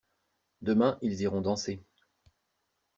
Demain 0.63 0.97
ils 1.03 1.21
iront 1.21 1.41
danser. 1.41 1.79